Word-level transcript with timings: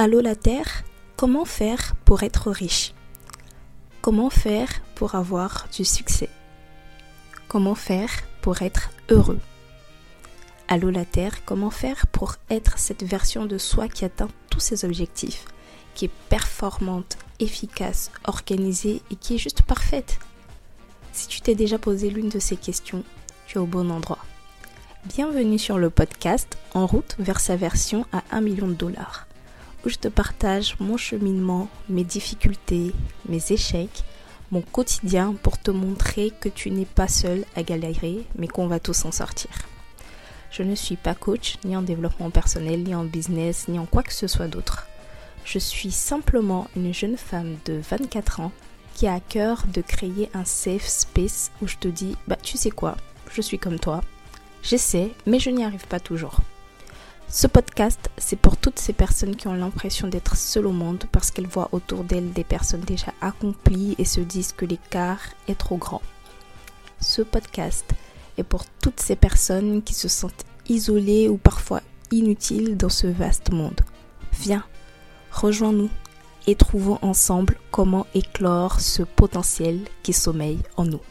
Allô 0.00 0.20
la 0.20 0.36
Terre, 0.36 0.84
comment 1.16 1.44
faire 1.44 1.96
pour 2.04 2.22
être 2.22 2.52
riche? 2.52 2.94
Comment 4.00 4.30
faire 4.30 4.68
pour 4.94 5.16
avoir 5.16 5.66
du 5.76 5.84
succès? 5.84 6.28
Comment 7.48 7.74
faire 7.74 8.08
pour 8.40 8.62
être 8.62 8.90
heureux? 9.08 9.40
Allô 10.68 10.90
la 10.90 11.04
Terre, 11.04 11.44
comment 11.44 11.70
faire 11.70 12.06
pour 12.06 12.36
être 12.48 12.78
cette 12.78 13.02
version 13.02 13.44
de 13.44 13.58
soi 13.58 13.88
qui 13.88 14.04
atteint 14.04 14.28
tous 14.50 14.60
ses 14.60 14.84
objectifs, 14.84 15.46
qui 15.96 16.04
est 16.04 16.12
performante, 16.28 17.18
efficace, 17.40 18.12
organisée 18.22 19.02
et 19.10 19.16
qui 19.16 19.34
est 19.34 19.38
juste 19.38 19.62
parfaite? 19.62 20.20
Si 21.12 21.26
tu 21.26 21.40
t'es 21.40 21.56
déjà 21.56 21.76
posé 21.76 22.08
l'une 22.08 22.28
de 22.28 22.38
ces 22.38 22.56
questions, 22.56 23.02
tu 23.48 23.58
es 23.58 23.60
au 23.60 23.66
bon 23.66 23.90
endroit. 23.90 24.24
Bienvenue 25.06 25.58
sur 25.58 25.76
le 25.76 25.90
podcast 25.90 26.56
En 26.72 26.86
route 26.86 27.16
vers 27.18 27.40
sa 27.40 27.56
version 27.56 28.06
à 28.12 28.22
1 28.30 28.42
million 28.42 28.68
de 28.68 28.74
dollars 28.74 29.27
où 29.84 29.88
je 29.88 29.96
te 29.96 30.08
partage 30.08 30.76
mon 30.80 30.96
cheminement, 30.96 31.68
mes 31.88 32.04
difficultés, 32.04 32.92
mes 33.28 33.52
échecs, 33.52 34.04
mon 34.50 34.62
quotidien 34.62 35.34
pour 35.42 35.58
te 35.58 35.70
montrer 35.70 36.32
que 36.40 36.48
tu 36.48 36.70
n'es 36.70 36.86
pas 36.86 37.08
seul 37.08 37.44
à 37.54 37.62
galérer, 37.62 38.24
mais 38.36 38.48
qu'on 38.48 38.66
va 38.66 38.80
tous 38.80 39.04
en 39.04 39.12
sortir. 39.12 39.50
Je 40.50 40.62
ne 40.62 40.74
suis 40.74 40.96
pas 40.96 41.14
coach, 41.14 41.58
ni 41.64 41.76
en 41.76 41.82
développement 41.82 42.30
personnel, 42.30 42.82
ni 42.82 42.94
en 42.94 43.04
business, 43.04 43.68
ni 43.68 43.78
en 43.78 43.86
quoi 43.86 44.02
que 44.02 44.14
ce 44.14 44.26
soit 44.26 44.48
d'autre. 44.48 44.86
Je 45.44 45.58
suis 45.58 45.92
simplement 45.92 46.68
une 46.76 46.92
jeune 46.94 47.16
femme 47.16 47.56
de 47.66 47.80
24 47.90 48.40
ans 48.40 48.52
qui 48.94 49.06
a 49.06 49.14
à 49.14 49.20
cœur 49.20 49.64
de 49.72 49.80
créer 49.80 50.30
un 50.34 50.44
safe 50.44 50.86
space 50.86 51.52
où 51.62 51.68
je 51.68 51.76
te 51.76 51.88
dis, 51.88 52.16
bah 52.26 52.36
tu 52.42 52.56
sais 52.56 52.70
quoi, 52.70 52.96
je 53.30 53.42
suis 53.42 53.58
comme 53.58 53.78
toi. 53.78 54.02
J'essaie, 54.62 55.12
mais 55.26 55.38
je 55.38 55.50
n'y 55.50 55.64
arrive 55.64 55.86
pas 55.86 56.00
toujours. 56.00 56.40
Ce 57.30 57.46
podcast, 57.46 58.08
c'est 58.16 58.38
pour 58.38 58.56
toutes 58.56 58.78
ces 58.78 58.94
personnes 58.94 59.36
qui 59.36 59.48
ont 59.48 59.54
l'impression 59.54 60.08
d'être 60.08 60.34
seules 60.34 60.66
au 60.66 60.72
monde 60.72 61.04
parce 61.12 61.30
qu'elles 61.30 61.46
voient 61.46 61.68
autour 61.72 62.02
d'elles 62.02 62.32
des 62.32 62.42
personnes 62.42 62.80
déjà 62.80 63.12
accomplies 63.20 63.94
et 63.98 64.06
se 64.06 64.20
disent 64.20 64.52
que 64.52 64.64
l'écart 64.64 65.20
est 65.46 65.58
trop 65.58 65.76
grand. 65.76 66.00
Ce 67.00 67.20
podcast 67.20 67.84
est 68.38 68.44
pour 68.44 68.64
toutes 68.80 69.00
ces 69.00 69.14
personnes 69.14 69.82
qui 69.82 69.92
se 69.92 70.08
sentent 70.08 70.46
isolées 70.70 71.28
ou 71.28 71.36
parfois 71.36 71.82
inutiles 72.10 72.78
dans 72.78 72.88
ce 72.88 73.06
vaste 73.06 73.52
monde. 73.52 73.82
Viens, 74.32 74.64
rejoins-nous 75.30 75.90
et 76.46 76.54
trouvons 76.54 76.98
ensemble 77.02 77.58
comment 77.70 78.06
éclore 78.14 78.80
ce 78.80 79.02
potentiel 79.02 79.80
qui 80.02 80.14
sommeille 80.14 80.60
en 80.78 80.86
nous. 80.86 81.02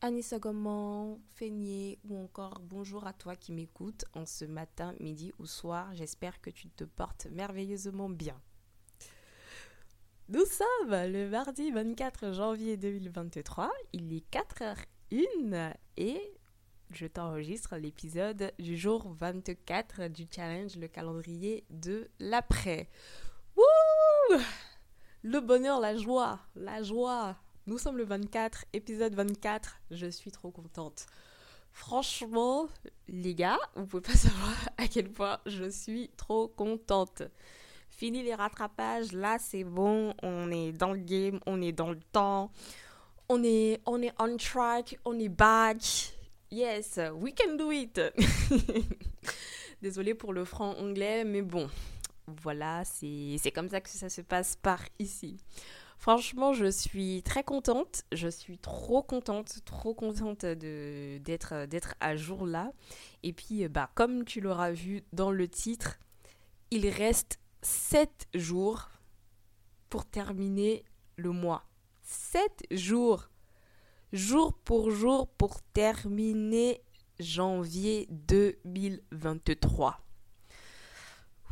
Anissa 0.00 0.38
Goman, 0.38 1.18
Feigné 1.34 1.98
ou 2.08 2.16
encore 2.16 2.60
bonjour 2.62 3.04
à 3.04 3.12
toi 3.12 3.34
qui 3.34 3.50
m'écoutes 3.50 4.04
en 4.14 4.26
ce 4.26 4.44
matin, 4.44 4.94
midi 5.00 5.32
ou 5.40 5.46
soir. 5.46 5.92
J'espère 5.94 6.40
que 6.40 6.50
tu 6.50 6.68
te 6.68 6.84
portes 6.84 7.26
merveilleusement 7.32 8.08
bien. 8.08 8.40
Nous 10.28 10.44
sommes 10.44 10.90
le 10.90 11.28
mardi 11.28 11.72
24 11.72 12.32
janvier 12.32 12.76
2023. 12.76 13.72
Il 13.92 14.12
est 14.12 14.24
4h01 14.32 15.74
et 15.96 16.20
je 16.92 17.06
t'enregistre 17.06 17.76
l'épisode 17.76 18.52
du 18.60 18.76
jour 18.76 19.12
24 19.14 20.06
du 20.06 20.28
challenge, 20.30 20.76
le 20.76 20.86
calendrier 20.86 21.64
de 21.70 22.08
l'après. 22.20 22.88
Wouh 23.56 24.38
Le 25.22 25.40
bonheur, 25.40 25.80
la 25.80 25.96
joie, 25.96 26.38
la 26.54 26.84
joie, 26.84 27.36
nous 27.68 27.76
sommes 27.76 27.98
le 27.98 28.04
24, 28.04 28.64
épisode 28.72 29.14
24. 29.14 29.76
Je 29.90 30.06
suis 30.06 30.30
trop 30.30 30.50
contente. 30.50 31.04
Franchement, 31.70 32.66
les 33.08 33.34
gars, 33.34 33.58
vous 33.76 33.84
pouvez 33.84 34.00
pas 34.00 34.12
savoir 34.16 34.56
à 34.78 34.88
quel 34.88 35.10
point 35.10 35.38
je 35.44 35.68
suis 35.68 36.08
trop 36.16 36.48
contente. 36.48 37.24
Fini 37.90 38.22
les 38.22 38.34
rattrapages, 38.34 39.12
là 39.12 39.36
c'est 39.38 39.64
bon, 39.64 40.14
on 40.22 40.50
est 40.50 40.72
dans 40.72 40.94
le 40.94 41.00
game, 41.00 41.40
on 41.44 41.60
est 41.60 41.72
dans 41.72 41.90
le 41.90 42.00
temps, 42.10 42.50
on 43.28 43.44
est, 43.44 43.82
on 43.84 44.00
est 44.00 44.14
on 44.18 44.38
track, 44.38 44.98
on 45.04 45.18
est 45.18 45.28
back. 45.28 46.14
Yes, 46.50 46.98
we 47.16 47.34
can 47.34 47.56
do 47.56 47.70
it. 47.70 48.00
Désolée 49.82 50.14
pour 50.14 50.32
le 50.32 50.46
franc 50.46 50.74
anglais, 50.78 51.22
mais 51.22 51.42
bon, 51.42 51.68
voilà, 52.26 52.82
c'est 52.86 53.52
comme 53.54 53.68
ça 53.68 53.82
que 53.82 53.90
ça 53.90 54.08
se 54.08 54.22
passe 54.22 54.56
par 54.56 54.80
ici. 54.98 55.36
Franchement, 55.98 56.52
je 56.52 56.70
suis 56.70 57.24
très 57.24 57.42
contente. 57.42 58.04
Je 58.12 58.28
suis 58.28 58.56
trop 58.56 59.02
contente, 59.02 59.64
trop 59.64 59.94
contente 59.94 60.46
d'être 60.46 61.94
à 62.00 62.14
jour 62.14 62.46
là. 62.46 62.72
Et 63.24 63.32
puis, 63.32 63.64
euh, 63.64 63.68
bah, 63.68 63.90
comme 63.96 64.24
tu 64.24 64.40
l'auras 64.40 64.70
vu 64.70 65.02
dans 65.12 65.32
le 65.32 65.48
titre, 65.48 65.98
il 66.70 66.88
reste 66.88 67.40
7 67.62 68.28
jours 68.34 68.90
pour 69.90 70.04
terminer 70.04 70.84
le 71.16 71.32
mois. 71.32 71.64
7 72.02 72.66
jours. 72.70 73.28
Jour 74.12 74.54
pour 74.54 74.92
jour 74.92 75.26
pour 75.26 75.60
terminer 75.74 76.80
janvier 77.18 78.06
2023. 78.10 80.00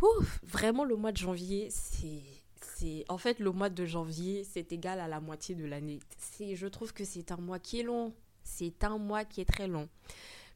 Ouf, 0.02 0.40
vraiment 0.44 0.84
le 0.84 0.94
mois 0.94 1.10
de 1.10 1.16
janvier, 1.16 1.68
c'est 1.70 2.22
c'est 2.78 3.04
en 3.08 3.16
fait 3.16 3.38
le 3.38 3.52
mois 3.52 3.70
de 3.70 3.84
janvier, 3.84 4.44
c'est 4.44 4.72
égal 4.72 5.00
à 5.00 5.08
la 5.08 5.20
moitié 5.20 5.54
de 5.54 5.64
l'année. 5.64 6.00
Je 6.38 6.66
trouve 6.66 6.92
que 6.92 7.04
c'est 7.04 7.32
un 7.32 7.36
mois 7.36 7.58
qui 7.58 7.80
est 7.80 7.82
long, 7.82 8.12
c'est 8.42 8.84
un 8.84 8.98
mois 8.98 9.24
qui 9.24 9.40
est 9.40 9.46
très 9.46 9.66
long. 9.66 9.88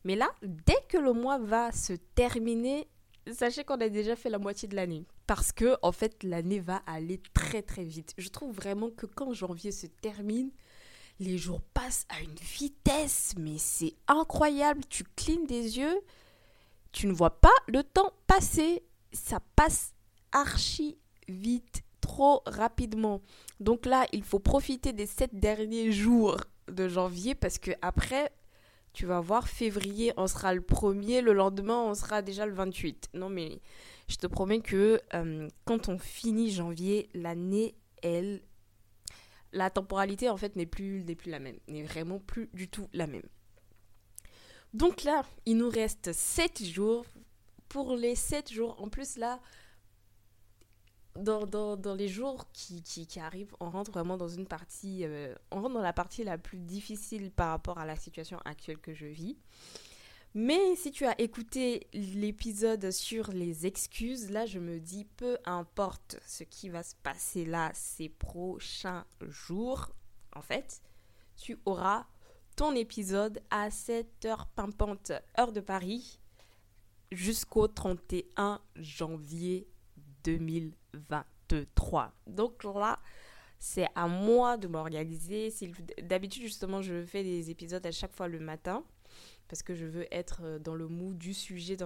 Mais 0.05 0.17
là, 0.17 0.31
dès 0.43 0.79
que 0.89 0.99
le 0.99 1.13
mois 1.13 1.39
va 1.39 1.73
se 1.73 1.95
terminer, 2.15 2.89
sachez 3.31 3.65
qu'on 3.65 3.81
a 3.81 3.89
déjà 3.89 4.17
fait 4.17 4.31
la 4.31 4.39
moitié 4.39 4.69
de 4.69 4.77
l'année 4.77 5.05
parce 5.27 5.53
que 5.53 5.77
en 5.83 5.93
fait, 5.93 6.23
l'année 6.23 6.61
va 6.61 6.83
aller 6.87 7.23
très 7.33 7.63
très 7.63 7.85
vite. 7.85 8.13
Je 8.19 8.29
trouve 8.29 8.55
vraiment 8.55 8.91
que 8.91 9.07
quand 9.07 9.33
janvier 9.33 9.73
se 9.73 9.87
termine, 9.87 10.51
les 11.21 11.39
jours 11.39 11.61
passent 11.73 12.07
à 12.11 12.21
une 12.21 12.35
vitesse, 12.35 13.35
mais 13.39 13.57
c'est 13.57 13.95
incroyable. 14.09 14.83
Tu 14.89 15.05
clignes 15.17 15.47
des 15.47 15.79
yeux, 15.79 16.01
tu 16.93 17.07
ne 17.07 17.13
vois 17.13 17.41
pas 17.41 17.49
le 17.67 17.83
temps 17.83 18.13
passer. 18.27 18.83
Ça 19.13 19.41
passe 19.57 19.95
archi 20.33 20.99
vite 21.29 21.83
rapidement. 22.47 23.21
Donc 23.59 23.87
là, 23.87 24.07
il 24.13 24.25
faut 24.25 24.39
profiter 24.39 24.93
des 24.93 25.07
sept 25.07 25.35
derniers 25.35 25.93
jours 25.93 26.39
de 26.69 26.89
janvier 26.89 27.35
parce 27.35 27.59
que 27.59 27.73
après, 27.83 28.31
tu 28.93 29.07
vas 29.07 29.21
voir, 29.21 29.49
février, 29.49 30.13
on 30.17 30.27
sera 30.27 30.53
le 30.55 30.61
premier, 30.61 31.21
le 31.21 31.33
lendemain, 31.33 31.79
on 31.79 31.95
sera 31.95 32.23
déjà 32.23 32.47
le 32.47 32.53
28. 32.53 33.11
Non, 33.15 33.29
mais 33.29 33.61
je 34.09 34.17
te 34.17 34.27
promets 34.27 34.61
que 34.61 35.01
euh, 35.15 35.49
quand 35.65 35.89
on 35.89 35.99
finit 35.99 36.51
janvier, 36.51 37.09
l'année, 37.15 37.75
elle. 38.03 38.43
La 39.53 39.69
temporalité, 39.69 40.29
en 40.29 40.37
fait, 40.37 40.55
n'est 40.57 40.67
plus, 40.67 41.05
n'est 41.05 41.17
plus 41.17 41.31
la 41.31 41.41
même. 41.41 41.59
N'est 41.69 41.83
vraiment 41.83 42.19
plus 42.19 42.49
du 42.53 42.69
tout 42.69 42.89
la 42.93 43.07
même. 43.07 43.27
Donc 44.75 45.03
là, 45.03 45.25
il 45.47 45.57
nous 45.57 45.69
reste 45.69 46.13
7 46.13 46.65
jours. 46.65 47.05
Pour 47.69 47.95
les 47.95 48.17
7 48.17 48.53
jours, 48.53 48.81
en 48.83 48.89
plus 48.89 49.17
là, 49.17 49.41
dans, 51.21 51.95
les 51.95 52.09
jours 52.09 52.47
qui, 52.53 53.07
arrivent, 53.21 53.55
on 53.61 53.71
rentre 53.71 53.91
vraiment 53.91 54.17
dans 54.17 54.29
une 54.29 54.47
partie, 54.47 55.05
euh, 55.05 55.35
on 55.51 55.63
rentre 55.63 55.75
dans 55.75 55.83
la 55.83 55.93
partie 55.93 56.25
la 56.25 56.39
plus 56.39 56.59
difficile 56.59 57.31
par 57.31 57.51
rapport 57.51 57.79
à 57.79 57.87
la 57.87 57.97
situation 57.97 58.39
actuelle 58.45 58.79
que 58.79 58.95
je 58.95 59.07
vis. 59.07 59.37
Mais 60.35 60.77
si 60.77 60.93
tu 60.93 61.07
as 61.07 61.21
écouté 61.21 61.89
l'épisode 61.93 62.93
sur 62.93 63.33
les 63.33 63.67
excuses, 63.67 64.31
là 64.31 64.47
je 64.47 64.61
me 64.61 64.79
dis 64.79 65.05
peu 65.05 65.39
importe 65.45 66.21
ce 66.25 66.45
qui 66.45 66.69
va 66.69 66.85
se 66.85 66.95
passer 67.03 67.45
là 67.45 67.73
ces 67.75 68.09
prochains 68.09 69.05
jours, 69.23 69.91
en 70.37 70.43
fait, 70.43 70.83
tu 71.37 71.59
auras 71.65 72.07
ton 72.55 72.77
épisode 72.77 73.41
à 73.51 73.71
7h 73.71 74.47
pimpante, 74.55 75.11
heure 75.37 75.53
de 75.53 75.61
Paris, 75.61 76.21
jusqu'au 77.11 77.67
31 77.67 78.61
janvier 78.77 79.67
2023. 80.25 82.13
Donc 82.27 82.65
là, 82.65 82.99
c'est 83.59 83.87
à 83.95 84.07
moi 84.07 84.57
de 84.57 84.69
m'organiser. 84.69 85.53
D'habitude, 86.03 86.43
justement, 86.43 86.83
je 86.83 87.05
fais 87.05 87.23
des 87.23 87.51
épisodes 87.51 87.85
à 87.85 87.93
chaque 87.93 88.15
fois 88.15 88.29
le 88.29 88.41
matin 88.41 88.85
parce 89.51 89.65
que 89.65 89.75
je 89.75 89.85
veux 89.85 90.07
être 90.15 90.43
euh, 90.45 90.59
dans 90.61 90.77
le 90.77 90.87
mood 90.87 91.19
du 91.19 91.35
sujet, 91.35 91.77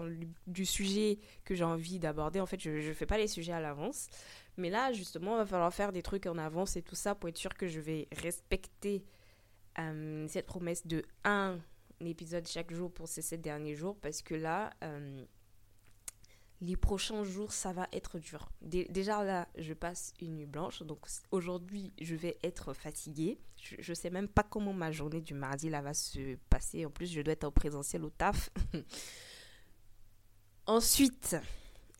du 0.46 0.66
sujet 0.66 1.18
que 1.46 1.54
j'ai 1.54 1.64
envie 1.64 1.98
d'aborder. 1.98 2.38
En 2.38 2.46
fait, 2.46 2.60
je 2.60 2.70
ne 2.70 2.92
fais 2.92 3.06
pas 3.06 3.16
les 3.16 3.26
sujets 3.26 3.54
à 3.54 3.60
l'avance. 3.60 4.08
Mais 4.58 4.68
là, 4.68 4.92
justement, 4.92 5.36
il 5.36 5.38
va 5.38 5.46
falloir 5.46 5.72
faire 5.72 5.90
des 5.90 6.02
trucs 6.02 6.26
en 6.26 6.36
avance 6.36 6.76
et 6.76 6.82
tout 6.82 6.94
ça 6.94 7.14
pour 7.14 7.30
être 7.30 7.38
sûr 7.38 7.54
que 7.54 7.66
je 7.66 7.80
vais 7.80 8.06
respecter 8.12 9.02
euh, 9.78 10.26
cette 10.28 10.44
promesse 10.44 10.86
de 10.86 11.02
un 11.24 11.58
épisode 12.00 12.46
chaque 12.46 12.72
jour 12.72 12.92
pour 12.92 13.08
ces 13.08 13.22
sept 13.22 13.40
derniers 13.40 13.74
jours 13.74 13.96
parce 13.96 14.20
que 14.20 14.34
là, 14.34 14.70
euh, 14.82 15.24
les 16.60 16.76
prochains 16.76 17.24
jours, 17.24 17.52
ça 17.52 17.72
va 17.72 17.88
être 17.92 18.18
dur. 18.18 18.48
déjà 18.62 19.22
là, 19.24 19.48
je 19.58 19.74
passe 19.74 20.14
une 20.20 20.36
nuit 20.36 20.46
blanche, 20.46 20.82
donc 20.82 21.06
aujourd'hui, 21.30 21.92
je 22.00 22.14
vais 22.14 22.38
être 22.42 22.72
fatiguée. 22.72 23.38
Je 23.56 23.90
ne 23.90 23.94
sais 23.94 24.10
même 24.10 24.28
pas 24.28 24.42
comment 24.42 24.72
ma 24.72 24.92
journée 24.92 25.20
du 25.20 25.34
mardi 25.34 25.70
là 25.70 25.82
va 25.82 25.94
se 25.94 26.36
passer. 26.50 26.84
En 26.86 26.90
plus, 26.90 27.10
je 27.10 27.20
dois 27.20 27.32
être 27.32 27.44
en 27.44 27.50
présentiel 27.50 28.04
au 28.04 28.10
taf. 28.10 28.50
Ensuite, 30.66 31.36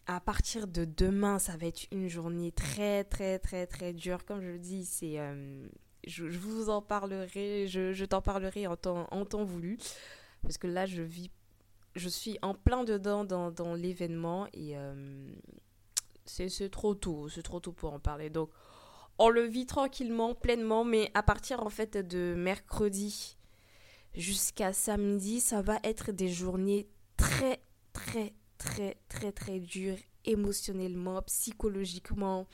à 0.07 0.21
partir 0.21 0.67
de 0.67 0.85
demain, 0.85 1.39
ça 1.39 1.57
va 1.57 1.67
être 1.67 1.87
une 1.91 2.09
journée 2.09 2.53
très, 2.53 3.05
très, 3.05 3.39
très, 3.39 3.67
très 3.67 3.93
dure. 3.93 4.25
Comme 4.25 4.41
je 4.41 4.49
le 4.49 4.59
dis, 4.59 4.85
c'est, 4.85 5.19
euh, 5.19 5.67
je, 6.07 6.25
vous 6.25 6.71
en 6.71 6.83
parlerai, 6.83 7.67
je, 7.67 8.05
t'en 8.05 8.23
parlerai 8.23 8.67
en 8.67 8.77
temps, 8.77 9.07
en 9.11 9.25
temps 9.25 9.45
voulu. 9.45 9.79
Parce 10.43 10.59
que 10.59 10.67
là, 10.67 10.87
je 10.87 11.03
vis, 11.03 11.31
je 11.95 12.09
suis 12.09 12.39
en 12.43 12.55
plein 12.55 12.85
dedans 12.85 13.25
dans, 13.25 13.75
l'événement 13.75 14.47
et 14.53 14.77
euh, 14.77 15.29
c'est, 16.25 16.71
trop 16.71 16.95
tôt, 16.95 17.29
c'est 17.29 17.43
trop 17.43 17.61
tôt 17.61 17.73
pour 17.73 17.93
en 17.93 18.01
parler. 18.01 18.31
Donc, 18.31 18.51
on 19.19 19.29
le 19.29 19.43
vit 19.43 19.67
tranquillement, 19.67 20.35
pleinement, 20.35 20.85
mais 20.85 21.11
à 21.15 21.23
partir 21.23 21.63
en 21.63 21.71
fait 21.71 21.97
de 21.97 22.35
mercredi 22.37 23.37
jusqu'à 24.15 24.73
samedi, 24.73 25.41
ça 25.41 25.63
va 25.63 25.79
être 25.85 26.13
des 26.13 26.29
journées 26.29 26.89
très, 27.17 27.61
très, 27.93 28.33
très, 28.59 28.97
très, 29.09 29.33
très 29.33 29.61
dur 29.61 29.97
émotionnellement, 30.25 31.23
psychologiquement, 31.23 32.47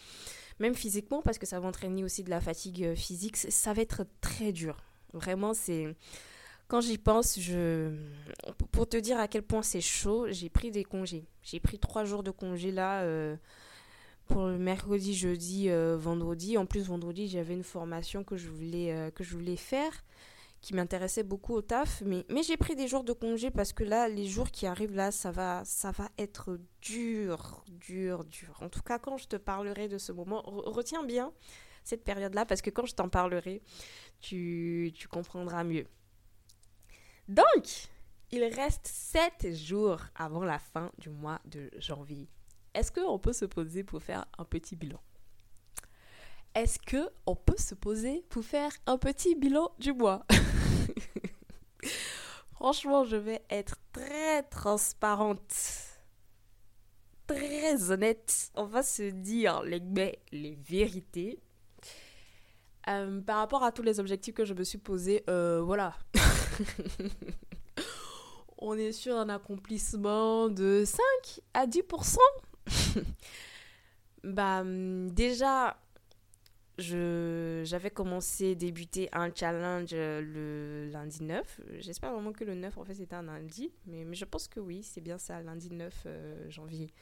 même 0.59 0.75
physiquement, 0.75 1.23
parce 1.23 1.39
que 1.39 1.47
ça 1.47 1.61
va 1.61 1.69
entraîner 1.69 2.05
aussi 2.05 2.25
de 2.25 2.31
la 2.31 2.41
fatigue 2.41 2.85
euh, 2.85 2.95
physique. 2.95 3.37
Ça 3.37 3.73
va 3.73 3.83
être 3.83 4.05
très 4.21 4.53
dur. 4.53 4.83
Vraiment, 5.13 5.55
c'est. 5.55 5.95
Quand 6.71 6.81
j'y 6.81 6.99
pense, 6.99 7.37
je. 7.41 7.93
Pour 8.71 8.89
te 8.89 8.97
dire 8.97 9.19
à 9.19 9.27
quel 9.27 9.43
point 9.43 9.63
c'est 9.63 9.81
chaud, 9.81 10.27
j'ai 10.31 10.49
pris 10.49 10.71
des 10.71 10.85
congés. 10.85 11.27
J'ai 11.43 11.59
pris 11.59 11.81
trois 11.81 12.05
jours 12.05 12.23
de 12.23 12.31
congés 12.31 12.71
là. 12.71 13.03
Euh, 13.03 13.37
pour 14.27 14.47
le 14.47 14.57
mercredi, 14.57 15.13
jeudi, 15.13 15.69
euh, 15.69 15.97
vendredi. 15.99 16.57
En 16.57 16.67
plus, 16.67 16.87
vendredi, 16.87 17.27
j'avais 17.27 17.55
une 17.55 17.65
formation 17.65 18.23
que 18.23 18.37
je 18.37 18.49
voulais, 18.49 19.11
que 19.17 19.25
je 19.25 19.33
voulais 19.33 19.57
faire 19.57 19.93
qui 20.61 20.75
m'intéressait 20.75 21.25
beaucoup 21.25 21.55
au 21.55 21.63
taf. 21.63 22.03
Mais, 22.07 22.25
mais 22.29 22.45
j'ai 22.45 22.57
pris 22.57 22.77
des 22.77 22.87
jours 22.87 23.03
de 23.03 23.13
congé 23.13 23.51
parce 23.51 23.73
que 23.73 23.83
là, 23.83 24.09
les 24.09 24.27
jours 24.27 24.53
qui 24.53 24.67
arrivent 24.67 24.95
là, 24.95 25.11
ça 25.11 25.33
va, 25.33 25.65
ça 25.65 25.91
va 25.91 26.09
être 26.19 26.59
dur, 26.83 27.65
dur, 27.69 28.25
dur. 28.25 28.59
En 28.61 28.69
tout 28.69 28.83
cas, 28.83 29.01
quand 29.01 29.17
je 29.17 29.27
te 29.27 29.37
parlerai 29.37 29.89
de 29.89 29.99
ce 29.99 30.13
moment, 30.13 30.43
retiens 30.45 31.03
bien 31.03 31.33
cette 31.83 32.05
période-là 32.05 32.45
parce 32.45 32.63
que 32.63 32.71
quand 32.71 32.87
je 32.87 32.95
t'en 32.95 33.09
parlerai, 33.09 33.61
tu, 34.21 34.93
tu 34.95 35.09
comprendras 35.09 35.65
mieux. 35.65 35.87
Donc, 37.31 37.89
il 38.33 38.43
reste 38.43 38.89
7 38.89 39.55
jours 39.55 40.01
avant 40.17 40.43
la 40.43 40.59
fin 40.59 40.91
du 40.99 41.11
mois 41.11 41.41
de 41.45 41.71
janvier. 41.79 42.29
Est-ce 42.75 42.91
qu'on 42.91 43.21
peut 43.21 43.33
se 43.33 43.45
poser 43.45 43.85
pour 43.85 44.03
faire 44.03 44.27
un 44.37 44.45
petit 44.45 44.75
bilan? 44.75 45.01
Est-ce 46.57 46.81
qu'on 46.81 47.37
peut 47.37 47.57
se 47.57 47.77
poser 47.77 48.25
pour 48.31 48.45
faire 48.45 48.73
un 48.87 48.99
petit 48.99 49.37
bilan 49.37 49.71
du 49.79 49.93
mois? 49.93 50.27
Franchement, 52.55 53.05
je 53.05 53.17
vais 53.17 53.43
être 53.49 53.77
très 53.93 54.43
transparente, 54.43 55.55
très 57.29 57.93
honnête. 57.93 58.51
On 58.57 58.65
va 58.65 58.83
se 58.83 59.09
dire 59.09 59.63
les, 59.63 60.57
vérités. 60.57 61.39
Euh, 62.89 63.21
par 63.21 63.37
rapport 63.37 63.63
à 63.63 63.71
tous 63.71 63.83
les 63.83 64.01
objectifs 64.01 64.35
que 64.35 64.45
je 64.45 64.55
me 64.55 64.65
suis 64.65 64.79
posés, 64.79 65.23
euh, 65.31 65.63
voilà. 65.63 65.95
On 68.59 68.77
est 68.77 68.93
sur 68.93 69.17
un 69.17 69.29
accomplissement 69.29 70.49
de 70.49 70.85
5 70.85 71.01
à 71.55 71.67
10%. 71.67 72.19
bah, 74.25 74.63
déjà, 74.65 75.79
j'avais 76.79 77.91
commencé, 77.91 78.55
débuté 78.55 79.09
un 79.13 79.33
challenge 79.35 79.91
euh, 79.93 80.21
le 80.21 80.91
lundi 80.91 81.23
9. 81.23 81.61
J'espère 81.79 82.13
vraiment 82.13 82.33
que 82.33 82.45
le 82.45 82.55
9, 82.55 82.77
en 82.79 82.85
fait, 82.85 82.95
c'était 82.95 83.15
un 83.15 83.23
lundi. 83.23 83.73
Mais, 83.87 84.05
mais, 84.05 84.17
je 84.17 84.25
pense 84.25 84.49
que 84.49 84.61
oui, 84.61 84.83
c'est 84.83 85.01
bien 85.01 85.19
ça, 85.19 85.41
lundi 85.43 85.71
9 85.71 86.03
euh, 86.07 86.51
janvier 86.51 86.93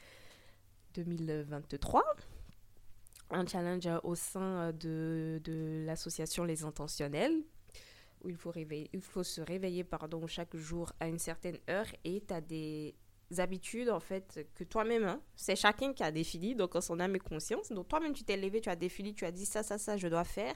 2023. 0.95 2.05
Un 3.31 3.47
challenge 3.47 3.87
euh, 3.87 3.99
au 4.05 4.15
sein 4.15 4.73
de 4.73 5.41
l'association 5.87 6.45
Les 6.45 6.65
Intentionnels, 6.65 7.43
où 8.25 8.29
il 8.31 8.37
faut, 8.37 9.23
se 9.23 9.41
réveiller 9.41 9.85
pardon, 9.85 10.27
chaque 10.27 10.57
jour 10.57 10.93
à 11.01 11.09
une 11.09 11.19
certaine 11.19 11.59
heure 11.69 11.87
et 12.05 12.23
tu 12.27 12.35
as 12.35 12.41
des 12.41 12.95
habitudes 13.37 13.91
en 13.91 14.01
fait 14.01 14.47
que 14.55 14.65
toi-même, 14.65 15.05
hein, 15.05 15.21
c'est 15.37 15.57
chacun 15.57 15.93
qui 15.93 16.03
a 16.03 16.11
défini, 16.11 16.55
donc 16.55 16.75
en 16.77 16.81
son 16.81 16.99
âme 17.01 17.17
et 17.17 17.21
conscience. 17.21 17.71
Donc 17.71 17.89
toi-même 17.89 18.13
tu 18.13 18.25
t'es 18.25 18.37
levé, 18.37 18.61
tu 18.61 18.71
as 18.71 18.77
défini, 18.77 19.15
tu 19.15 19.25
as 19.25 19.33
dit 19.33 19.47
ça, 19.47 19.63
ça, 19.63 19.79
ça, 19.79 19.97
je 19.97 20.09
dois 20.09 20.25
faire. 20.25 20.55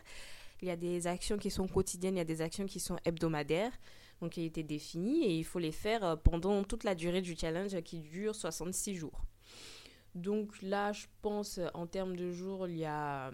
Il 0.61 0.69
y 0.69 0.70
a 0.70 0.76
des 0.76 1.06
actions 1.06 1.38
qui 1.38 1.50
sont 1.50 1.67
quotidiennes, 1.67 2.14
il 2.14 2.19
y 2.19 2.23
a 2.23 2.25
des 2.25 2.41
actions 2.41 2.67
qui 2.67 2.81
sont 2.81 2.97
hebdomadaires, 3.05 3.73
donc 4.20 4.32
qui 4.32 4.41
ont 4.41 4.44
été 4.44 4.62
définies 4.62 5.25
et 5.25 5.37
il 5.37 5.44
faut 5.44 5.59
les 5.59 5.73
faire 5.73 6.05
euh, 6.05 6.17
pendant 6.17 6.62
toute 6.64 6.85
la 6.85 6.94
durée 6.94 7.20
du 7.20 7.37
challenge 7.37 7.81
qui 7.82 8.00
dure 8.00 8.35
66 8.35 8.94
jours. 8.94 9.20
Donc 10.14 10.61
là, 10.62 10.93
je 10.93 11.06
pense 11.23 11.59
en 11.75 11.87
termes 11.87 12.17
de 12.17 12.31
jours, 12.31 12.69
il 12.69 12.76
y 12.76 12.85
a 12.85 13.31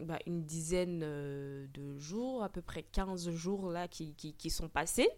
bah, 0.00 0.18
une 0.26 0.44
dizaine 0.44 1.00
euh, 1.02 1.66
de 1.74 1.98
jours, 1.98 2.42
à 2.42 2.48
peu 2.48 2.62
près 2.62 2.82
15 2.82 3.30
jours 3.30 3.70
là 3.70 3.88
qui, 3.88 4.14
qui, 4.14 4.34
qui 4.34 4.50
sont 4.50 4.68
passés 4.68 5.08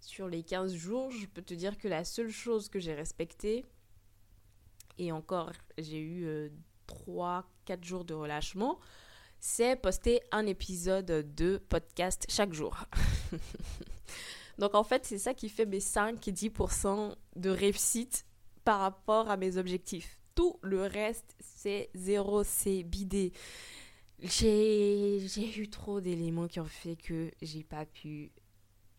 sur 0.00 0.28
les 0.28 0.42
15 0.42 0.74
jours, 0.74 1.10
je 1.10 1.26
peux 1.26 1.42
te 1.42 1.54
dire 1.54 1.76
que 1.78 1.88
la 1.88 2.04
seule 2.04 2.30
chose 2.30 2.68
que 2.68 2.78
j'ai 2.78 2.94
respectée, 2.94 3.64
et 4.98 5.12
encore 5.12 5.52
j'ai 5.76 6.00
eu 6.00 6.50
3-4 6.86 6.90
euh, 7.08 7.42
jours 7.82 8.04
de 8.04 8.14
relâchement, 8.14 8.78
c'est 9.40 9.76
poster 9.76 10.20
un 10.32 10.46
épisode 10.46 11.34
de 11.34 11.58
podcast 11.68 12.26
chaque 12.28 12.52
jour. 12.52 12.76
Donc 14.58 14.74
en 14.74 14.82
fait, 14.82 15.04
c'est 15.06 15.18
ça 15.18 15.34
qui 15.34 15.48
fait 15.48 15.66
mes 15.66 15.78
5-10% 15.78 17.14
de 17.36 17.50
réussite 17.50 18.26
par 18.64 18.80
rapport 18.80 19.30
à 19.30 19.36
mes 19.36 19.56
objectifs. 19.56 20.18
Tout 20.34 20.58
le 20.62 20.82
reste, 20.82 21.36
c'est 21.40 21.90
zéro, 21.94 22.42
c'est 22.42 22.82
bidé. 22.82 23.32
J'ai 24.20 25.60
eu 25.60 25.68
trop 25.70 26.00
d'éléments 26.00 26.48
qui 26.48 26.58
ont 26.58 26.64
fait 26.64 26.96
que 26.96 27.30
j'ai 27.40 27.62
pas 27.62 27.86
pu 27.86 28.32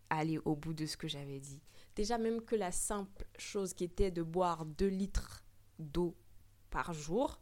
aller 0.08 0.38
au 0.44 0.56
bout 0.56 0.72
de 0.72 0.86
ce 0.86 0.96
que 0.96 1.08
j'avais 1.08 1.40
dit. 1.40 1.60
Déjà, 1.94 2.16
même 2.16 2.40
que 2.42 2.56
la 2.56 2.72
simple 2.72 3.26
chose 3.38 3.74
qui 3.74 3.84
était 3.84 4.10
de 4.10 4.22
boire 4.22 4.64
2 4.64 4.86
litres 4.86 5.44
d'eau 5.78 6.16
par 6.70 6.94
jour, 6.94 7.40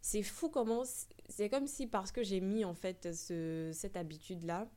c'est 0.00 0.22
fou 0.22 0.48
comment. 0.48 0.84
C'est 1.28 1.50
comme 1.50 1.66
si, 1.66 1.86
parce 1.86 2.12
que 2.12 2.22
j'ai 2.22 2.40
mis 2.40 2.64
en 2.64 2.74
fait 2.74 3.14
ce, 3.14 3.70
cette 3.74 3.96
habitude-là, 3.96 4.70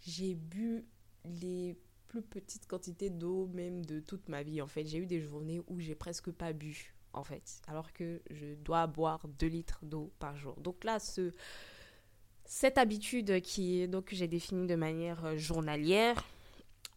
j'ai 0.00 0.34
bu 0.34 0.86
les 1.24 1.78
plus 2.08 2.22
petites 2.22 2.66
quantités 2.66 3.10
d'eau, 3.10 3.46
même 3.48 3.84
de 3.84 4.00
toute 4.00 4.28
ma 4.28 4.42
vie. 4.42 4.62
En 4.62 4.66
fait, 4.66 4.84
j'ai 4.84 4.98
eu 4.98 5.06
des 5.06 5.20
journées 5.20 5.60
où 5.66 5.78
j'ai 5.78 5.94
presque 5.94 6.30
pas 6.30 6.52
bu, 6.52 6.94
en 7.12 7.24
fait, 7.24 7.60
alors 7.66 7.92
que 7.92 8.22
je 8.30 8.54
dois 8.54 8.86
boire 8.86 9.28
2 9.28 9.46
litres 9.46 9.80
d'eau 9.82 10.12
par 10.18 10.36
jour. 10.36 10.60
Donc 10.60 10.84
là, 10.84 10.98
ce, 10.98 11.32
cette 12.52 12.76
habitude 12.76 13.40
qui 13.40 13.88
donc 13.88 14.10
j'ai 14.12 14.28
définie 14.28 14.66
de 14.66 14.74
manière 14.74 15.38
journalière, 15.38 16.22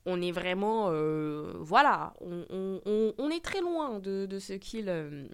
on 0.06 0.22
est 0.22 0.34
vraiment, 0.34 0.90
euh, 0.90 1.54
voilà, 1.62 2.14
on, 2.20 3.30
est 3.32 3.44
très 3.44 3.62
loin 3.62 4.00
de, 4.00 4.38
ce 4.38 4.52
qu'il, 4.52 4.90
euh, 4.90 5.26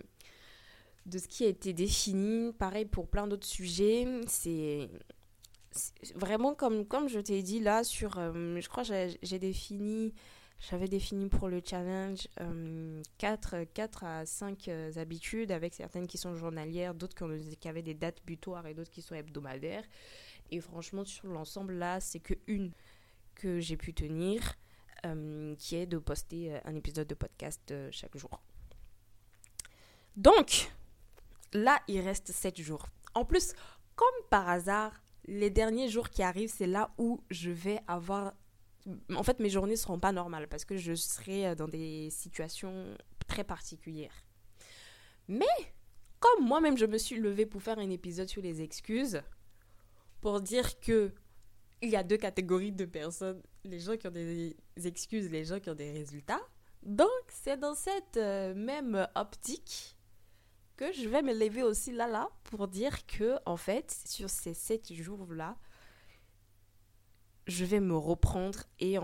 de 1.07 1.17
ce 1.17 1.27
qui 1.27 1.43
a 1.43 1.47
été 1.47 1.73
défini. 1.73 2.53
Pareil 2.53 2.85
pour 2.85 3.07
plein 3.07 3.25
d'autres 3.25 3.47
sujets, 3.47 4.07
c'est 4.27 4.89
vraiment 6.13 6.53
comme, 6.53 6.85
comme 6.85 7.09
je 7.09 7.19
t'ai 7.19 7.41
dit 7.41 7.59
là 7.59 7.83
sur, 7.83 8.19
euh, 8.19 8.61
je 8.61 8.69
crois 8.69 8.83
j'ai 8.83 9.39
défini, 9.39 10.13
j'avais 10.69 10.87
défini 10.87 11.27
pour 11.27 11.49
le 11.49 11.61
challenge 11.63 12.27
4, 13.17 13.63
4 13.73 14.03
à 14.03 14.25
5 14.25 14.69
habitudes 14.95 15.51
avec 15.51 15.73
certaines 15.73 16.07
qui 16.07 16.17
sont 16.17 16.35
journalières, 16.35 16.93
d'autres 16.93 17.15
qui, 17.59 17.67
avaient 17.67 17.81
des 17.81 17.95
dates 17.95 18.21
butoirs 18.25 18.67
et 18.67 18.73
d'autres 18.73 18.91
qui 18.91 19.01
sont 19.01 19.15
hebdomadaires. 19.15 19.83
Et 20.51 20.59
franchement, 20.59 21.03
sur 21.05 21.27
l'ensemble 21.27 21.73
là, 21.73 21.99
c'est 21.99 22.19
que 22.19 22.35
une 22.47 22.71
que 23.35 23.59
j'ai 23.59 23.77
pu 23.77 23.93
tenir, 23.93 24.55
euh, 25.05 25.55
qui 25.55 25.75
est 25.75 25.87
de 25.87 25.97
poster 25.97 26.53
euh, 26.53 26.59
un 26.65 26.75
épisode 26.75 27.07
de 27.07 27.15
podcast 27.15 27.71
euh, 27.71 27.89
chaque 27.91 28.15
jour. 28.15 28.39
Donc, 30.15 30.71
là, 31.53 31.81
il 31.87 32.01
reste 32.01 32.31
7 32.31 32.61
jours. 32.61 32.85
En 33.15 33.25
plus, 33.25 33.53
comme 33.95 34.07
par 34.29 34.47
hasard, 34.47 35.01
les 35.25 35.49
derniers 35.49 35.89
jours 35.89 36.09
qui 36.09 36.21
arrivent, 36.21 36.53
c'est 36.55 36.67
là 36.67 36.93
où 36.99 37.23
je 37.31 37.49
vais 37.49 37.79
avoir... 37.87 38.33
En 39.15 39.23
fait, 39.23 39.39
mes 39.39 39.49
journées 39.49 39.75
seront 39.75 39.99
pas 39.99 40.11
normales 40.11 40.47
parce 40.47 40.65
que 40.65 40.77
je 40.77 40.93
serai 40.93 41.55
dans 41.55 41.67
des 41.67 42.09
situations 42.09 42.97
très 43.27 43.43
particulières. 43.43 44.25
Mais, 45.27 45.45
comme 46.19 46.45
moi-même, 46.45 46.77
je 46.77 46.85
me 46.85 46.97
suis 46.97 47.17
levée 47.17 47.45
pour 47.45 47.61
faire 47.61 47.79
un 47.79 47.89
épisode 47.89 48.27
sur 48.27 48.41
les 48.41 48.61
excuses, 48.61 49.21
pour 50.19 50.41
dire 50.41 50.79
que 50.79 51.13
il 51.81 51.89
y 51.89 51.95
a 51.95 52.03
deux 52.03 52.17
catégories 52.17 52.71
de 52.71 52.85
personnes, 52.85 53.41
les 53.63 53.79
gens 53.79 53.97
qui 53.97 54.07
ont 54.07 54.11
des 54.11 54.55
excuses, 54.83 55.31
les 55.31 55.45
gens 55.45 55.59
qui 55.59 55.69
ont 55.69 55.75
des 55.75 55.91
résultats. 55.91 56.41
Donc, 56.83 57.07
c'est 57.29 57.57
dans 57.57 57.75
cette 57.75 58.17
euh, 58.17 58.53
même 58.53 59.07
optique 59.15 59.95
que 60.77 60.91
je 60.93 61.07
vais 61.07 61.21
me 61.21 61.33
lever 61.33 61.63
aussi 61.63 61.91
là, 61.91 62.07
là, 62.07 62.29
pour 62.43 62.67
dire 62.67 63.05
que, 63.05 63.37
en 63.45 63.57
fait, 63.57 63.95
sur 64.05 64.29
ces 64.29 64.53
sept 64.53 64.91
jours-là, 64.93 65.57
je 67.51 67.65
vais 67.65 67.79
me 67.79 67.95
reprendre 67.95 68.63
et, 68.79 68.97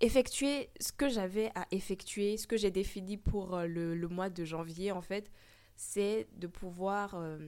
effectué 0.00 0.70
ce 0.80 0.92
que 0.92 1.08
j'avais 1.08 1.50
à 1.54 1.66
effectuer, 1.70 2.36
ce 2.36 2.46
que 2.46 2.56
j'ai 2.56 2.70
défini 2.70 3.16
pour 3.16 3.54
euh, 3.54 3.66
le, 3.66 4.08
mois 4.08 4.30
de 4.30 4.44
janvier, 4.44 4.92
en 4.92 5.00
fait, 5.00 5.30
c'est 5.74 6.28
de 6.36 6.46
pouvoir 6.46 7.14
euh, 7.14 7.38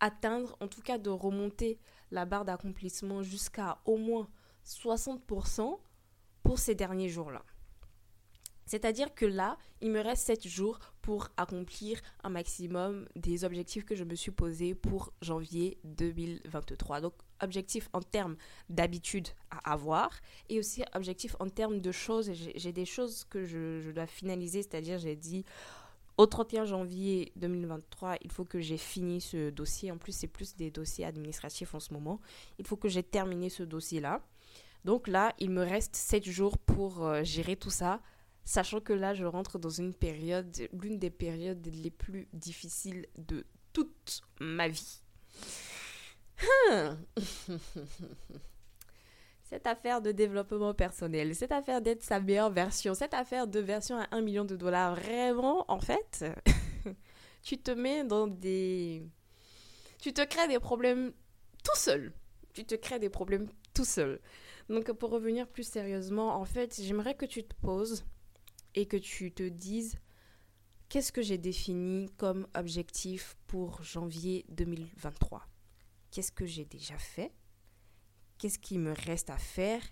atteindre, 0.00 0.56
en 0.60 0.68
tout 0.68 0.80
cas 0.80 0.98
de 0.98 1.10
remonter 1.10 1.78
la 2.10 2.24
barre 2.24 2.44
d'accomplissement 2.44 3.22
jusqu'à 3.22 3.78
au 3.84 3.96
moins 3.96 4.28
60% 4.64 5.78
pour 6.42 6.58
ces 6.58 6.74
derniers 6.74 7.08
jours-là. 7.08 7.44
C'est-à-dire 8.68 9.14
que 9.14 9.24
là, 9.24 9.56
il 9.80 9.90
me 9.90 10.00
reste 10.00 10.26
7 10.26 10.46
jours 10.46 10.78
pour 11.00 11.30
accomplir 11.38 12.00
un 12.22 12.28
maximum 12.28 13.08
des 13.16 13.44
objectifs 13.44 13.86
que 13.86 13.96
je 13.96 14.04
me 14.04 14.14
suis 14.14 14.30
posés 14.30 14.74
pour 14.74 15.12
janvier 15.22 15.78
2023. 15.84 17.00
Donc, 17.00 17.14
objectif 17.40 17.88
en 17.94 18.02
termes 18.02 18.36
d'habitude 18.68 19.28
à 19.50 19.72
avoir 19.72 20.10
et 20.50 20.58
aussi 20.58 20.84
objectif 20.94 21.34
en 21.40 21.48
termes 21.48 21.80
de 21.80 21.92
choses. 21.92 22.30
J'ai 22.32 22.72
des 22.72 22.84
choses 22.84 23.24
que 23.24 23.46
je, 23.46 23.90
dois 23.90 24.06
finaliser, 24.06 24.62
c'est-à-dire 24.62 24.98
j'ai 24.98 25.16
dit 25.16 25.46
au 26.18 26.26
31 26.26 26.66
janvier 26.66 27.32
2023, 27.36 28.16
il 28.22 28.30
faut 28.30 28.44
que 28.44 28.60
j'ai 28.60 28.76
fini 28.76 29.22
ce 29.22 29.48
dossier. 29.48 29.92
En 29.92 29.98
plus, 29.98 30.12
c'est 30.12 30.26
plus 30.26 30.56
des 30.56 30.70
dossiers 30.70 31.06
administratifs 31.06 31.74
en 31.74 31.80
ce 31.80 31.94
moment. 31.94 32.20
Il 32.58 32.66
faut 32.66 32.76
que 32.76 32.88
j'ai 32.88 33.04
terminé 33.04 33.48
ce 33.48 33.62
dossier-là. 33.62 34.20
Donc 34.84 35.08
là, 35.08 35.32
il 35.38 35.50
me 35.50 35.62
reste 35.62 35.96
7 35.96 36.28
jours 36.28 36.58
pour 36.58 37.06
euh, 37.06 37.22
gérer 37.22 37.56
tout 37.56 37.70
ça 37.70 38.00
sachant 38.48 38.80
que 38.80 38.94
là, 38.94 39.12
je 39.12 39.26
rentre 39.26 39.58
dans 39.58 39.68
une 39.68 39.92
période, 39.92 40.50
l'une 40.72 40.98
des 40.98 41.10
périodes 41.10 41.66
les 41.66 41.90
plus 41.90 42.28
difficiles 42.32 43.06
de 43.18 43.44
toute 43.74 44.22
ma 44.40 44.68
vie. 44.68 45.02
Cette 49.44 49.66
affaire 49.66 50.00
de 50.00 50.12
développement 50.12 50.72
personnel, 50.72 51.34
cette 51.34 51.52
affaire 51.52 51.80
d'être 51.80 52.02
sa 52.02 52.20
meilleure 52.20 52.50
version, 52.50 52.92
cette 52.92 53.14
affaire 53.14 53.46
de 53.46 53.60
version 53.60 53.98
à 53.98 54.06
1 54.12 54.20
million 54.20 54.44
de 54.44 54.56
dollars, 54.56 54.94
vraiment, 54.94 55.64
en 55.70 55.80
fait, 55.80 56.26
tu 57.42 57.56
te 57.56 57.70
mets 57.70 58.04
dans 58.04 58.26
des... 58.26 59.06
Tu 60.00 60.12
te 60.12 60.22
crées 60.22 60.48
des 60.48 60.58
problèmes 60.58 61.12
tout 61.64 61.78
seul. 61.78 62.12
Tu 62.52 62.66
te 62.66 62.74
crées 62.74 62.98
des 62.98 63.08
problèmes 63.08 63.48
tout 63.72 63.86
seul. 63.86 64.20
Donc 64.68 64.92
pour 64.92 65.10
revenir 65.10 65.48
plus 65.48 65.66
sérieusement, 65.66 66.34
en 66.36 66.44
fait, 66.44 66.78
j'aimerais 66.82 67.14
que 67.14 67.24
tu 67.24 67.42
te 67.42 67.54
poses 67.62 68.04
et 68.78 68.86
que 68.86 68.96
tu 68.96 69.32
te 69.32 69.42
dises 69.42 69.98
qu'est-ce 70.88 71.10
que 71.10 71.20
j'ai 71.20 71.36
défini 71.36 72.08
comme 72.16 72.46
objectif 72.54 73.36
pour 73.48 73.82
janvier 73.82 74.46
2023 74.50 75.44
Qu'est-ce 76.12 76.30
que 76.30 76.46
j'ai 76.46 76.64
déjà 76.64 76.96
fait? 76.96 77.32
Qu'est-ce 78.38 78.60
qui 78.60 78.78
me 78.78 78.92
reste 78.92 79.30
à 79.30 79.36
faire? 79.36 79.82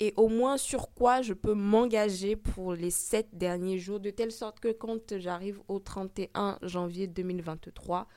Et 0.00 0.12
au 0.16 0.28
moins 0.28 0.56
sur 0.56 0.92
quoi 0.92 1.22
je 1.22 1.34
peux 1.34 1.54
m'engager 1.54 2.34
pour 2.34 2.74
les 2.74 2.90
sept 2.90 3.28
derniers 3.32 3.78
jours, 3.78 4.00
de 4.00 4.10
telle 4.10 4.32
sorte 4.32 4.58
que 4.58 4.72
quand 4.72 5.16
j'arrive 5.18 5.62
au 5.68 5.78
31 5.78 6.58
janvier 6.62 7.06
2023, 7.06 8.08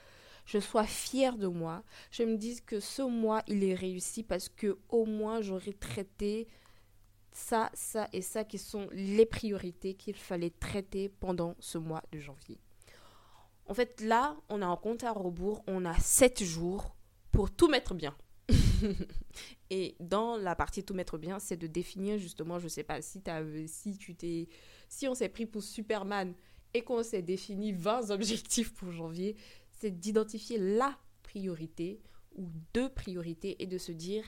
je 0.46 0.58
sois 0.58 0.86
fière 0.86 1.38
de 1.38 1.46
moi, 1.46 1.84
je 2.10 2.24
me 2.24 2.36
dise 2.36 2.62
que 2.62 2.80
ce 2.80 3.04
mois 3.04 3.44
il 3.48 3.64
est 3.64 3.76
réussi 3.76 4.24
parce 4.24 4.50
que 4.50 4.80
au 4.90 5.06
moins 5.06 5.40
j'aurai 5.42 5.74
traité 5.74 6.48
ça, 7.32 7.70
ça 7.74 8.08
et 8.14 8.22
ça 8.22 8.44
qui 8.44 8.58
sont 8.58 8.88
les 8.92 9.26
priorités 9.26 9.94
qu'il 9.94 10.16
fallait 10.16 10.50
traiter 10.50 11.10
pendant 11.10 11.56
ce 11.60 11.78
mois 11.78 12.04
de 12.12 12.20
janvier. 12.20 12.60
En 13.68 13.74
fait, 13.74 14.02
là, 14.02 14.36
on 14.50 14.62
a 14.62 14.66
un 14.66 14.76
compte 14.76 15.04
à 15.04 15.12
rebours, 15.12 15.64
on 15.68 15.86
a 15.86 15.98
7 16.00 16.44
jours 16.44 16.96
pour 17.32 17.52
tout 17.52 17.68
mettre 17.68 17.94
bien. 17.94 18.16
et 19.70 19.96
dans 20.00 20.38
la 20.38 20.56
partie 20.56 20.84
tout 20.84 20.96
mettre 20.96 21.18
bien, 21.18 21.38
c'est 21.40 21.58
de 21.58 21.68
définir 21.68 22.18
justement, 22.18 22.58
je 22.58 22.68
sais 22.68 22.84
pas, 22.84 23.02
si, 23.02 23.22
as, 23.28 23.44
si 23.68 23.98
tu 23.98 24.16
t'es, 24.16 24.48
si 24.88 25.08
on 25.08 25.14
s'est 25.14 25.30
pris 25.30 25.46
pour 25.46 25.62
Superman 25.62 26.34
et 26.74 26.82
qu'on 26.82 27.04
s'est 27.04 27.22
défini 27.22 27.72
20 27.72 28.10
objectifs 28.10 28.74
pour 28.74 28.92
janvier, 28.92 29.36
c'est 29.72 29.92
d'identifier 29.92 30.58
la 30.58 30.98
priorité 31.22 32.02
ou 32.36 32.48
deux 32.74 32.90
priorités 32.90 33.62
et 33.62 33.68
de 33.68 33.78
se 33.78 33.92
dire 33.92 34.24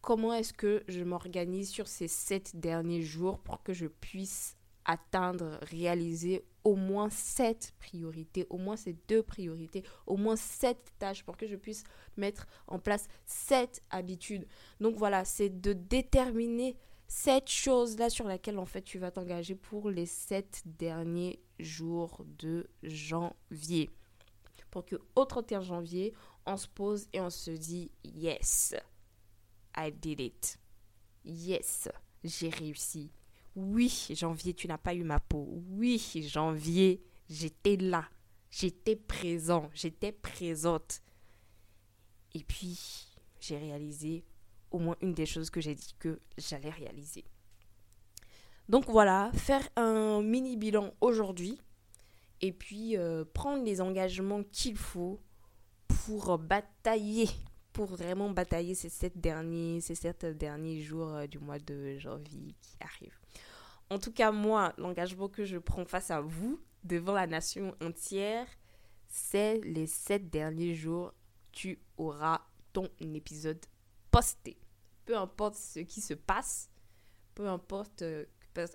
comment 0.00 0.32
est-ce 0.32 0.52
que 0.52 0.82
je 0.88 1.02
m'organise 1.02 1.70
sur 1.70 1.86
ces 1.86 2.08
sept 2.08 2.56
derniers 2.56 3.02
jours 3.02 3.38
pour 3.40 3.62
que 3.62 3.72
je 3.72 3.86
puisse 3.86 4.56
atteindre, 4.84 5.58
réaliser 5.62 6.44
au 6.64 6.74
moins 6.74 7.10
sept 7.10 7.74
priorités, 7.78 8.46
au 8.50 8.58
moins 8.58 8.76
ces 8.76 8.94
deux 9.08 9.22
priorités, 9.22 9.84
au 10.06 10.16
moins 10.16 10.36
sept 10.36 10.92
tâches 10.98 11.24
pour 11.24 11.36
que 11.36 11.46
je 11.46 11.56
puisse 11.56 11.84
mettre 12.16 12.46
en 12.66 12.78
place 12.78 13.06
sept 13.26 13.82
habitudes. 13.90 14.46
Donc 14.80 14.96
voilà, 14.96 15.24
c'est 15.24 15.60
de 15.60 15.72
déterminer 15.72 16.76
cette 17.06 17.48
chose-là 17.48 18.08
sur 18.08 18.26
laquelle 18.26 18.58
en 18.58 18.66
fait 18.66 18.82
tu 18.82 18.98
vas 18.98 19.10
t'engager 19.10 19.54
pour 19.54 19.90
les 19.90 20.06
sept 20.06 20.62
derniers 20.64 21.40
jours 21.58 22.24
de 22.38 22.68
janvier. 22.82 23.90
Pour 24.70 24.84
que 24.84 24.96
au 25.16 25.24
31 25.24 25.60
janvier, 25.62 26.14
on 26.46 26.56
se 26.56 26.68
pose 26.68 27.08
et 27.12 27.20
on 27.20 27.30
se 27.30 27.50
dit 27.50 27.90
yes. 28.04 28.74
I 29.76 29.90
did 29.92 30.20
it. 30.20 30.58
Yes, 31.24 31.88
j'ai 32.24 32.48
réussi. 32.48 33.10
Oui, 33.56 34.08
janvier, 34.10 34.54
tu 34.54 34.68
n'as 34.68 34.78
pas 34.78 34.94
eu 34.94 35.04
ma 35.04 35.20
peau. 35.20 35.62
Oui, 35.70 35.98
janvier, 36.26 37.02
j'étais 37.28 37.76
là. 37.76 38.08
J'étais 38.50 38.96
présent. 38.96 39.70
J'étais 39.74 40.12
présente. 40.12 41.02
Et 42.34 42.44
puis, 42.44 43.08
j'ai 43.40 43.58
réalisé 43.58 44.24
au 44.70 44.78
moins 44.78 44.96
une 45.00 45.14
des 45.14 45.26
choses 45.26 45.50
que 45.50 45.60
j'ai 45.60 45.74
dit 45.74 45.94
que 45.98 46.20
j'allais 46.38 46.70
réaliser. 46.70 47.24
Donc 48.68 48.88
voilà, 48.88 49.32
faire 49.34 49.68
un 49.76 50.22
mini 50.22 50.56
bilan 50.56 50.94
aujourd'hui 51.00 51.60
et 52.40 52.52
puis 52.52 52.96
euh, 52.96 53.24
prendre 53.24 53.64
les 53.64 53.80
engagements 53.80 54.44
qu'il 54.44 54.76
faut 54.76 55.20
pour 55.88 56.38
batailler 56.38 57.28
pour 57.72 57.86
vraiment 57.86 58.30
batailler 58.30 58.74
ces 58.74 58.88
sept 58.88 59.18
derniers, 59.18 59.80
ces 59.80 59.94
derniers 60.34 60.80
jours 60.80 61.14
euh, 61.14 61.26
du 61.26 61.38
mois 61.38 61.58
de 61.58 61.98
janvier 61.98 62.54
qui 62.60 62.76
arrivent. 62.80 63.18
En 63.90 63.98
tout 63.98 64.12
cas, 64.12 64.30
moi, 64.30 64.72
l'engagement 64.78 65.28
que 65.28 65.44
je 65.44 65.58
prends 65.58 65.84
face 65.84 66.10
à 66.10 66.20
vous, 66.20 66.60
devant 66.84 67.12
la 67.12 67.26
nation 67.26 67.74
entière, 67.82 68.46
c'est 69.08 69.58
les 69.64 69.86
sept 69.86 70.30
derniers 70.30 70.74
jours, 70.74 71.12
tu 71.52 71.80
auras 71.96 72.40
ton 72.72 72.88
épisode 73.00 73.64
posté. 74.10 74.56
Peu 75.04 75.16
importe 75.16 75.56
ce 75.56 75.80
qui 75.80 76.00
se 76.00 76.14
passe, 76.14 76.70
peu 77.34 77.48
importe... 77.48 78.02
Euh, 78.02 78.24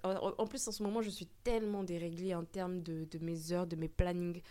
en 0.04 0.48
plus, 0.48 0.68
en 0.68 0.72
ce 0.72 0.84
moment, 0.84 1.02
je 1.02 1.10
suis 1.10 1.28
tellement 1.44 1.84
déréglée 1.84 2.34
en 2.34 2.46
termes 2.46 2.82
de, 2.82 3.06
de 3.06 3.20
mes 3.20 3.52
heures, 3.52 3.68
de 3.68 3.75
mes 3.75 3.90
plannings. 3.90 4.42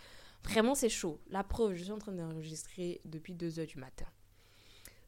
Vraiment, 0.43 0.75
c'est 0.75 0.89
chaud. 0.89 1.19
La 1.27 1.43
preuve, 1.43 1.73
je 1.73 1.83
suis 1.83 1.91
en 1.91 1.97
train 1.97 2.11
d'enregistrer 2.11 3.01
depuis 3.05 3.33
2 3.33 3.59
heures 3.59 3.65
du 3.65 3.79
matin. 3.79 4.05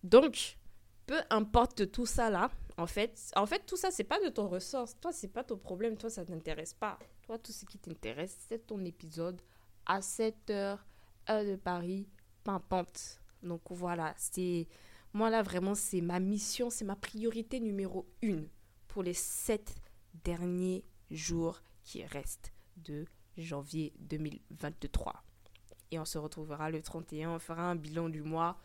Donc, 0.07 0.57
peu 1.05 1.19
importe 1.29 1.91
tout 1.91 2.05
ça 2.05 2.29
là, 2.29 2.49
en 2.77 2.87
fait, 2.87 3.19
en 3.35 3.45
fait 3.45 3.65
tout 3.65 3.75
ça 3.75 3.91
c'est 3.91 4.05
pas 4.05 4.23
de 4.23 4.29
ton 4.29 4.47
ressort, 4.47 4.87
toi 5.01 5.11
c'est 5.11 5.27
pas 5.27 5.43
ton 5.43 5.57
problème, 5.57 5.97
toi 5.97 6.09
ça 6.09 6.23
t'intéresse 6.23 6.73
pas. 6.73 6.97
Toi 7.23 7.37
tout 7.37 7.51
ce 7.51 7.65
qui 7.65 7.77
t'intéresse 7.77 8.37
c'est 8.47 8.65
ton 8.65 8.83
épisode 8.85 9.41
à 9.85 10.01
7 10.01 10.49
heures 10.51 10.85
heure 11.29 11.43
de 11.43 11.57
Paris, 11.57 12.07
pimpante. 12.45 13.19
Donc 13.43 13.61
voilà, 13.71 14.13
c'est 14.17 14.67
moi 15.11 15.29
là 15.29 15.41
vraiment 15.41 15.75
c'est 15.75 16.01
ma 16.01 16.21
mission, 16.21 16.69
c'est 16.69 16.85
ma 16.85 16.95
priorité 16.95 17.59
numéro 17.59 18.07
une 18.21 18.47
pour 18.87 19.03
les 19.03 19.13
7 19.13 19.75
derniers 20.23 20.85
jours 21.11 21.61
qui 21.83 22.05
restent 22.05 22.53
de 22.77 23.05
janvier 23.37 23.91
2023. 23.99 25.21
Et 25.91 25.99
on 25.99 26.05
se 26.05 26.17
retrouvera 26.17 26.69
le 26.69 26.81
31, 26.81 27.31
on 27.31 27.39
fera 27.39 27.63
un 27.63 27.75
bilan 27.75 28.07
du 28.07 28.21
mois 28.21 28.57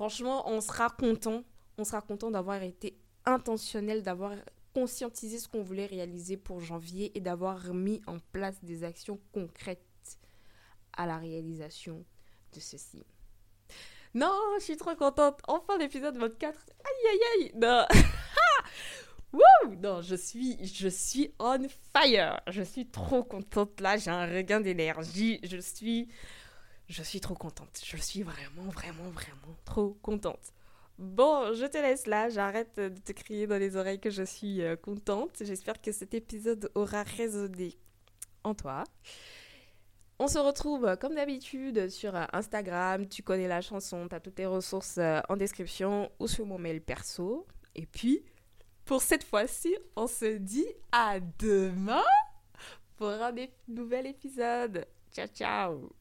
franchement, 0.00 0.48
on 0.48 0.62
sera 0.62 0.88
content. 0.88 1.44
On 1.76 1.84
sera 1.84 2.00
content 2.00 2.30
d'avoir 2.30 2.62
été 2.62 2.96
intentionnel, 3.26 4.02
d'avoir 4.02 4.32
conscientisé 4.72 5.38
ce 5.38 5.46
qu'on 5.46 5.62
voulait 5.62 5.84
réaliser 5.84 6.38
pour 6.38 6.60
janvier 6.60 7.12
et 7.14 7.20
d'avoir 7.20 7.74
mis 7.74 8.00
en 8.06 8.18
place 8.32 8.64
des 8.64 8.82
actions 8.82 9.20
concrètes 9.34 10.18
à 10.96 11.04
la 11.04 11.18
réalisation 11.18 12.02
de 12.54 12.60
ceci. 12.60 13.04
Non, 14.14 14.32
je 14.58 14.64
suis 14.64 14.78
trop 14.78 14.96
contente. 14.96 15.38
Enfin, 15.46 15.76
l'épisode 15.76 16.16
24. 16.16 16.58
Aïe, 16.82 17.10
aïe, 17.10 17.20
aïe. 17.34 17.52
Non. 17.56 17.84
Non, 19.80 20.02
je 20.02 20.16
suis, 20.16 20.58
je 20.66 20.88
suis 20.88 21.32
on 21.38 21.66
fire. 21.94 22.40
Je 22.48 22.62
suis 22.62 22.86
trop 22.86 23.22
contente 23.22 23.80
là. 23.80 23.96
J'ai 23.96 24.10
un 24.10 24.26
regain 24.26 24.60
d'énergie. 24.60 25.38
Je 25.44 25.58
suis 25.58 26.08
je 26.90 27.02
suis 27.04 27.20
trop 27.20 27.34
contente. 27.34 27.80
Je 27.84 27.96
suis 27.96 28.22
vraiment, 28.22 28.68
vraiment, 28.70 29.08
vraiment 29.10 29.56
trop 29.64 29.96
contente. 30.02 30.52
Bon, 30.98 31.54
je 31.54 31.64
te 31.64 31.78
laisse 31.78 32.06
là. 32.06 32.28
J'arrête 32.28 32.78
de 32.78 33.00
te 33.00 33.12
crier 33.12 33.46
dans 33.46 33.58
les 33.58 33.76
oreilles 33.76 34.00
que 34.00 34.10
je 34.10 34.24
suis 34.24 34.60
euh, 34.60 34.76
contente. 34.76 35.30
J'espère 35.40 35.80
que 35.80 35.92
cet 35.92 36.14
épisode 36.14 36.70
aura 36.74 37.04
résonné 37.04 37.78
en 38.42 38.54
toi. 38.54 38.84
On 40.18 40.26
se 40.26 40.38
retrouve 40.38 40.84
euh, 40.84 40.96
comme 40.96 41.14
d'habitude 41.14 41.88
sur 41.88 42.14
euh, 42.16 42.24
Instagram. 42.32 43.08
Tu 43.08 43.22
connais 43.22 43.48
la 43.48 43.60
chanson, 43.60 44.08
tu 44.08 44.14
as 44.14 44.20
toutes 44.20 44.34
tes 44.34 44.46
ressources 44.46 44.98
en 45.28 45.36
description 45.36 46.10
ou 46.18 46.26
sur 46.26 46.44
mon 46.44 46.58
mail 46.58 46.82
perso. 46.82 47.46
Et 47.76 47.86
puis, 47.86 48.24
pour 48.84 49.00
cette 49.00 49.24
fois-ci, 49.24 49.74
on 49.94 50.08
se 50.08 50.38
dit 50.38 50.66
à 50.90 51.20
demain 51.20 52.02
pour 52.96 53.08
un 53.10 53.32
nouvel 53.68 54.08
épisode. 54.08 54.86
Ciao, 55.12 55.28
ciao 55.28 55.99